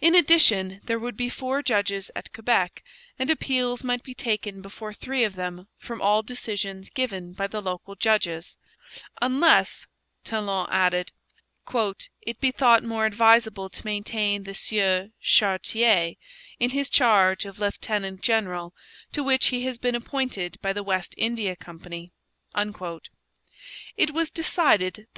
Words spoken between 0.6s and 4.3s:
there would be four judges at Quebec, and appeals might be